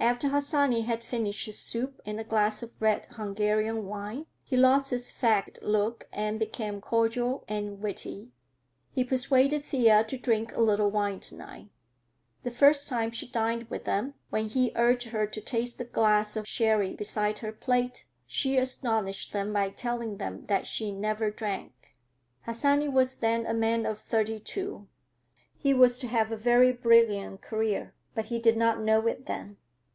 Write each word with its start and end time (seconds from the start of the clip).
After 0.00 0.28
Harsanyi 0.28 0.82
had 0.82 1.02
finished 1.02 1.46
his 1.46 1.58
soup 1.58 2.00
and 2.06 2.18
a 2.20 2.24
glass 2.24 2.62
of 2.62 2.80
red 2.80 3.06
Hungarian 3.06 3.84
wine, 3.84 4.26
he 4.44 4.56
lost 4.56 4.90
his 4.90 5.10
fagged 5.10 5.58
look 5.60 6.08
and 6.12 6.38
became 6.38 6.80
cordial 6.80 7.44
and 7.48 7.80
witty. 7.82 8.30
He 8.92 9.02
persuaded 9.04 9.64
Thea 9.64 10.04
to 10.04 10.16
drink 10.16 10.54
a 10.56 10.60
little 10.60 10.88
wine 10.88 11.18
to 11.20 11.34
night. 11.34 11.68
The 12.44 12.52
first 12.52 12.86
time 12.88 13.10
she 13.10 13.28
dined 13.28 13.64
with 13.64 13.84
them, 13.84 14.14
when 14.30 14.48
he 14.48 14.70
urged 14.76 15.08
her 15.08 15.26
to 15.26 15.40
taste 15.40 15.78
the 15.78 15.84
glass 15.84 16.36
of 16.36 16.46
sherry 16.48 16.94
beside 16.94 17.40
her 17.40 17.52
plate, 17.52 18.06
she 18.24 18.56
astonished 18.56 19.32
them 19.32 19.52
by 19.52 19.68
telling 19.68 20.16
them 20.18 20.46
that 20.46 20.64
she 20.66 20.90
"never 20.92 21.28
drank." 21.28 21.96
Harsanyi 22.42 22.88
was 22.88 23.16
then 23.16 23.44
a 23.46 23.52
man 23.52 23.84
of 23.84 23.98
thirty 23.98 24.38
two. 24.38 24.86
He 25.58 25.74
was 25.74 25.98
to 25.98 26.06
have 26.06 26.30
a 26.30 26.36
very 26.36 26.70
brilliant 26.72 27.42
career, 27.42 27.94
but 28.14 28.26
he 28.26 28.38
did 28.38 28.56
not 28.56 28.80
know 28.80 29.04
it 29.08 29.26
then. 29.26 29.56